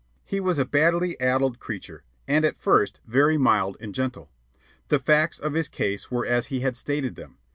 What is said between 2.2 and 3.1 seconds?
and, at first,